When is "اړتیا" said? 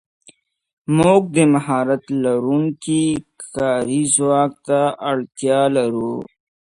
5.11-5.61